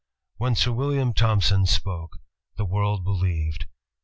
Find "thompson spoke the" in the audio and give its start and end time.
1.13-2.65